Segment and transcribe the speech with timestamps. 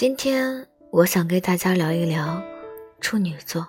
[0.00, 2.42] 今天我想跟大家聊一聊
[3.02, 3.68] 处女座。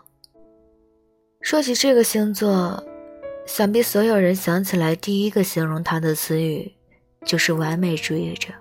[1.42, 2.82] 说起这个星座，
[3.46, 6.74] 想必所有人想起来第一个形容他的词语
[7.26, 8.54] 就是完美主义者。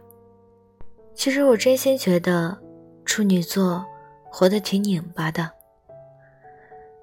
[1.14, 2.58] 其实我真心觉得
[3.04, 3.86] 处女座
[4.32, 5.48] 活得挺拧巴的。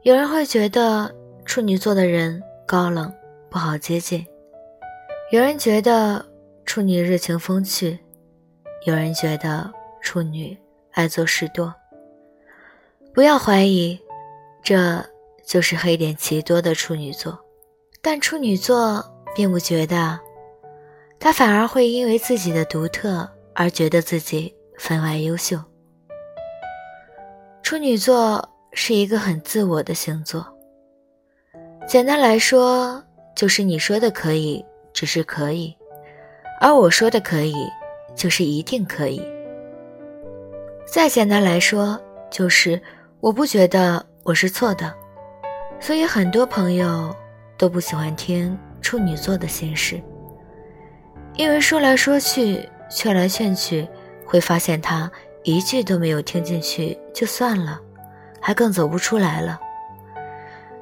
[0.01, 1.15] 有人会觉得
[1.45, 3.09] 处女座的人高冷
[3.49, 4.27] 不好接近，
[5.31, 6.25] 有人觉得
[6.65, 7.97] 处女热情风趣，
[8.85, 9.71] 有人觉得
[10.07, 10.57] 处女
[10.93, 11.75] 爱做事多。
[13.13, 13.99] 不要怀疑，
[14.63, 15.03] 这
[15.45, 17.37] 就是黑点奇多的处女座。
[18.01, 19.03] 但处女座
[19.35, 20.17] 并不觉得，
[21.19, 23.29] 他反而会因为自己的独特。
[23.59, 25.57] 而觉得自己分外优秀。
[27.63, 30.45] 处女座是一个很自我的星座。
[31.87, 33.03] 简单来说，
[33.35, 35.75] 就是你说的可以，只是可以；
[36.61, 37.55] 而我说的可以，
[38.15, 39.19] 就是一定可以。
[40.87, 41.99] 再简单来说，
[42.31, 42.81] 就是
[43.19, 44.91] 我不觉得我是错的。
[45.79, 47.15] 所以很多朋友
[47.57, 50.01] 都不喜欢听处女座的心事，
[51.35, 52.67] 因为说来说去。
[52.89, 53.85] 劝来劝去，
[54.25, 55.11] 会发现他
[55.43, 57.77] 一句都没有听进去，就算了，
[58.39, 59.59] 还更走不出来了。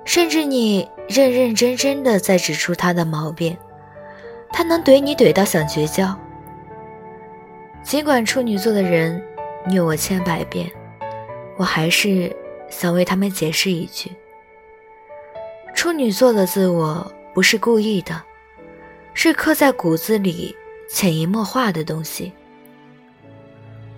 [0.03, 3.57] 甚至你认认真真的在指出他的毛病，
[4.51, 6.15] 他能怼你怼到想绝交。
[7.81, 9.19] 尽管处女座的人
[9.67, 10.71] 虐我千百遍，
[11.57, 12.35] 我还是
[12.69, 14.11] 想为他们解释一句：
[15.73, 18.21] 处女座的自我不是故意的，
[19.13, 20.55] 是刻在骨子里。
[20.87, 22.31] 潜移默化的东西，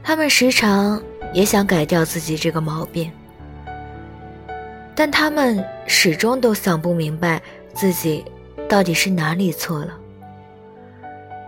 [0.01, 3.11] 他们时常也想改掉自己这个毛病，
[4.95, 7.41] 但他们始终都想不明白
[7.73, 8.23] 自己
[8.69, 9.99] 到底是哪里错了。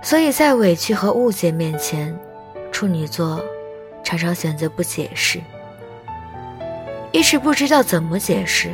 [0.03, 2.13] 所以在委屈和误解面前，
[2.69, 3.41] 处女座
[4.09, 5.39] 常常选择不解释，
[7.11, 8.73] 一是不知道怎么解释，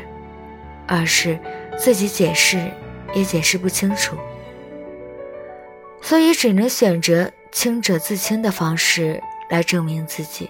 [0.88, 1.38] 二是
[1.78, 2.72] 自己解释
[3.14, 4.16] 也解释不清楚。
[6.02, 10.50] 所以只能选择清者自清的方式来证明自己。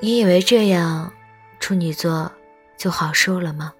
[0.00, 1.12] 你以为这样
[1.60, 2.32] 处女座
[2.76, 3.72] 就好受了吗？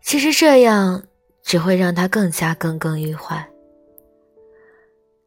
[0.00, 1.02] 其实这样
[1.42, 3.46] 只会让他更加耿耿于怀。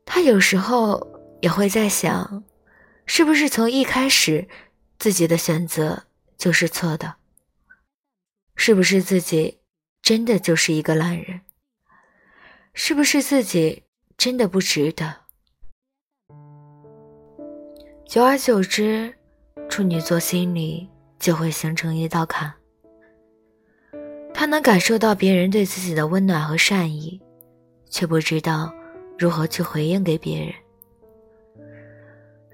[0.07, 1.10] 他有时候
[1.41, 2.43] 也会在想，
[3.05, 4.47] 是不是从一开始
[4.97, 6.03] 自己的选择
[6.37, 7.15] 就是错的？
[8.55, 9.59] 是不是自己
[10.01, 11.41] 真的就是一个烂人？
[12.73, 13.83] 是不是自己
[14.17, 15.15] 真的不值得？
[18.05, 19.13] 久而久之，
[19.67, 20.87] 处女座心里
[21.17, 22.53] 就会形成一道坎。
[24.33, 27.19] 他能感受到别人对自己的温暖和善意，
[27.89, 28.73] 却不知道
[29.17, 30.53] 如何去回应给别人。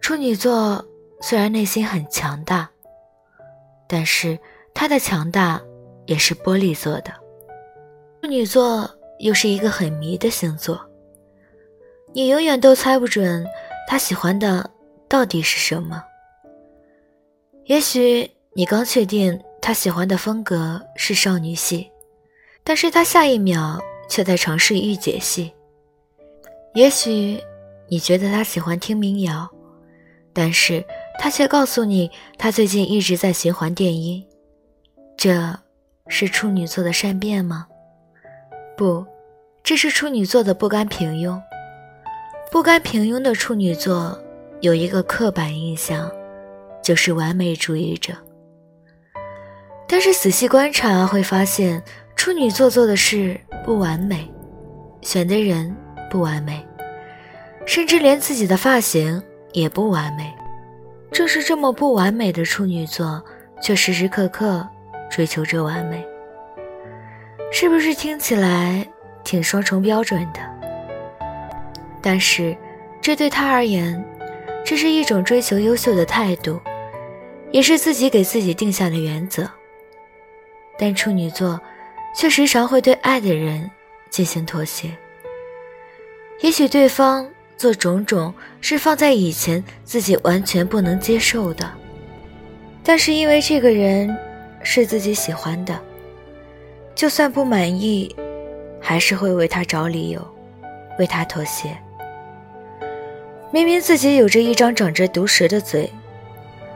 [0.07, 0.85] 处女座
[1.19, 2.69] 虽然内心很强大，
[3.89, 4.39] 但是
[4.73, 5.61] 他的强大
[6.05, 7.11] 也是玻璃做的。
[8.21, 8.89] 处女座。
[9.19, 10.79] 又是一个很迷的星座，
[12.13, 13.45] 你永远都猜不准
[13.87, 14.69] 他喜欢的
[15.09, 16.03] 到底是什么。
[17.65, 21.91] 也许你刚确定他喜欢的风格是少女系，
[22.63, 25.51] 但是他下一秒却在尝试御姐系。
[26.75, 27.43] 也许
[27.89, 29.51] 你觉得他喜欢听民谣，
[30.37, 30.85] 但是
[31.17, 34.23] 他却告诉你他最近一直在循环电音。
[35.17, 35.57] 这
[36.07, 37.65] 是处女座的善变吗？
[38.77, 39.03] 不，
[39.63, 41.41] 这是处女座的不甘平庸。
[42.51, 44.15] 不甘平庸的处女座
[44.61, 46.07] 有一个刻板印象，
[46.83, 48.13] 就是完美主义者。
[49.87, 51.83] 但是仔细观察会发现，
[52.15, 54.31] 处女座做的事不完美，
[55.01, 55.75] 选的人
[56.11, 56.63] 不完美，
[57.65, 59.19] 甚至连自己的发型
[59.51, 60.33] 也不完美。
[61.11, 63.23] 正是这么不完美的处女座，
[63.61, 64.67] 却时时刻刻
[65.09, 66.05] 追求着完美。
[67.51, 68.85] 是不是听起来
[69.23, 70.39] 挺双重标准的？
[72.01, 72.55] 但是，
[73.01, 74.03] 这对他而言，
[74.65, 76.59] 这是一种追求优秀的态度，
[77.51, 79.49] 也是自己给自己定下的原则。
[80.77, 81.59] 但处女座
[82.13, 83.71] 却时常会对爱的人
[84.09, 84.91] 进行妥协。
[86.41, 87.27] 也许对方
[87.57, 88.31] 做种种
[88.61, 91.67] 是放在以前自己完全不能接受的，
[92.83, 94.15] 但是因为这个人
[94.61, 95.77] 是自己喜欢的。
[96.93, 98.15] 就算不满意，
[98.79, 100.21] 还是会为他找理由，
[100.97, 101.75] 为他妥协。
[103.51, 105.91] 明明自己有着一张长着毒舌的嘴，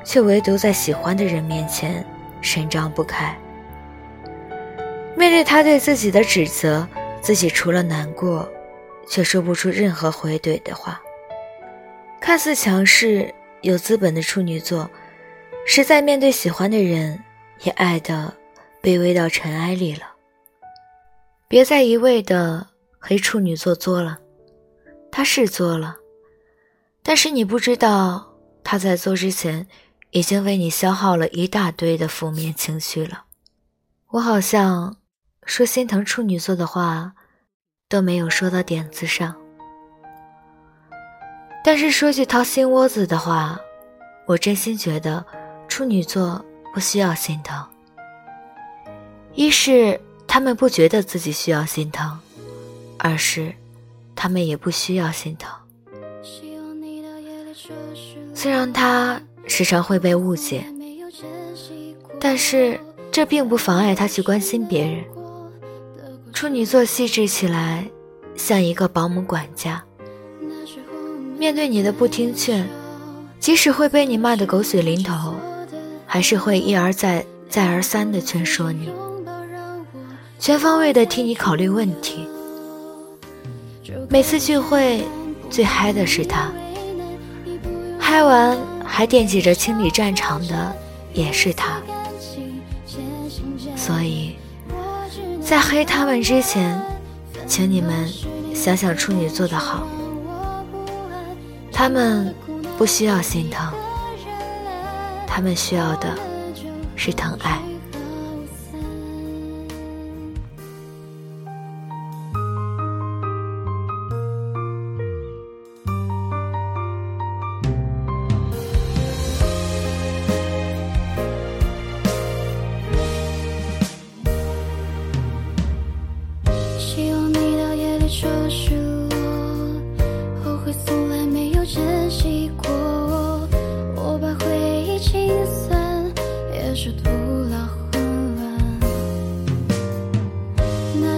[0.04, 2.04] 却唯独在喜欢的人面前
[2.42, 3.36] 伸张不开。
[5.16, 6.88] 面对他对自己的指责，
[7.20, 8.48] 自己除了难过，
[9.08, 11.02] 却说不出任何回怼的话。
[12.20, 14.90] 看似强势有资本的处女座，
[15.66, 17.24] 实在面对喜欢的人，
[17.64, 18.34] 也爱得
[18.82, 20.04] 卑微到尘埃里了。
[21.48, 22.68] 别再一味的
[23.00, 24.20] 黑处女座作了，
[25.12, 25.98] 他是作了，
[27.04, 28.34] 但是你不知道
[28.64, 29.68] 他在做之前，
[30.12, 33.26] 已经为你消耗了一大堆的负面情绪了。
[34.12, 34.98] 我好像
[35.46, 37.14] 说心疼处女座的话，
[37.92, 39.36] 都没有说到点子上。
[41.64, 43.60] 但是说句掏心窝子的话，
[44.26, 45.24] 我真心觉得
[45.68, 46.44] 处女座
[46.74, 47.64] 不需要心疼。
[49.34, 52.18] 一是他们不觉得自己需要心疼，
[52.98, 53.54] 二是
[54.16, 55.52] 他们也不需要心疼。
[58.34, 60.66] 虽然他时常会被误解，
[62.20, 62.80] 但是
[63.12, 65.04] 这并不妨碍他去关心别人。
[66.34, 67.86] 处女座细致起来，
[68.36, 69.84] 像一个保姆管家。
[71.38, 72.68] 面对你的不听劝，
[73.40, 75.36] 即使会被你骂得狗血淋头，
[76.06, 78.90] 还是会一而再、再而三的劝说你，
[80.40, 82.28] 全方位的替你考虑问题。
[84.10, 85.04] 每次聚会
[85.50, 86.52] 最嗨的是他，
[88.00, 90.76] 嗨完还惦记着清理战场的
[91.14, 91.82] 也是他。
[93.76, 94.31] 所以，
[95.52, 96.82] 在黑他们之前，
[97.46, 98.08] 请你们
[98.56, 99.86] 想想处女座的好。
[101.74, 102.34] 他们
[102.78, 103.70] 不需要心疼，
[105.28, 106.18] 他们需要的
[106.96, 107.60] 是疼爱。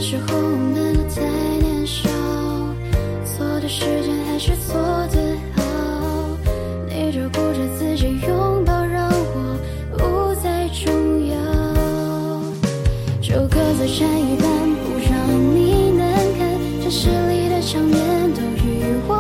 [0.06, 1.22] 那时候我们都太
[1.62, 2.10] 年少，
[3.24, 4.76] 错的时间还是错
[5.08, 5.18] 的
[5.56, 5.64] 好。
[6.90, 9.58] 你照顾着自己，拥抱让我
[9.98, 11.38] 不再重要。
[13.22, 14.46] 就各自占一半，
[14.84, 15.16] 不让
[15.56, 16.06] 你难
[16.38, 16.42] 堪。
[16.82, 19.14] 城市里的场面都与我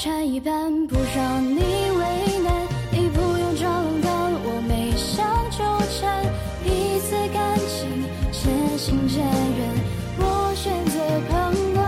[0.00, 5.58] 禅一半不让你为难你不用装冷淡我没想纠
[5.98, 6.24] 缠
[6.62, 9.74] 彼此感情渐行渐远
[10.18, 11.82] 我选择旁观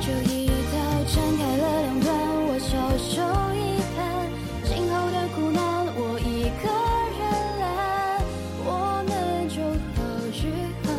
[0.00, 0.74] 这一刀
[1.06, 2.10] 斩开了两段
[2.42, 3.22] 我翘首
[3.54, 3.96] 以盼
[4.64, 5.62] 今后的苦难
[5.94, 6.66] 我一个
[7.14, 7.22] 人
[7.60, 8.18] 揽
[8.66, 8.68] 我
[9.06, 9.62] 们就
[9.94, 9.96] 好
[10.32, 10.42] 聚
[10.82, 10.90] 好